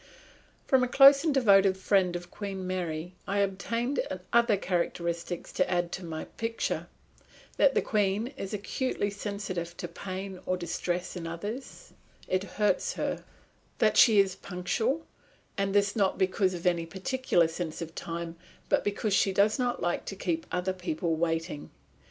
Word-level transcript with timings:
From 0.65 0.83
a 0.83 0.87
close 0.87 1.23
and 1.23 1.31
devoted 1.31 1.77
friend 1.77 2.15
of 2.15 2.31
Queen 2.31 2.65
Mary 2.65 3.13
I 3.27 3.37
obtained 3.37 3.99
other 4.33 4.57
characteristics 4.57 5.51
to 5.51 5.71
add 5.71 5.91
to 5.91 6.03
my 6.03 6.23
picture: 6.25 6.87
That 7.57 7.75
the 7.75 7.83
Queen 7.83 8.33
is 8.35 8.51
acutely 8.51 9.11
sensitive 9.11 9.77
to 9.77 9.87
pain 9.87 10.39
or 10.47 10.57
distress 10.57 11.15
in 11.15 11.27
others 11.27 11.93
it 12.27 12.43
hurts 12.43 12.93
her; 12.93 13.23
that 13.77 13.95
she 13.95 14.19
is 14.19 14.33
punctual 14.35 15.05
and 15.55 15.75
this 15.75 15.95
not 15.95 16.17
because 16.17 16.55
of 16.55 16.65
any 16.65 16.87
particular 16.87 17.47
sense 17.47 17.79
of 17.79 17.93
time 17.93 18.37
but 18.69 18.83
because 18.83 19.13
she 19.13 19.31
does 19.31 19.59
not 19.59 19.83
like 19.83 20.05
to 20.05 20.15
keep 20.15 20.47
other 20.51 20.73
people 20.73 21.15
waiting. 21.15 21.69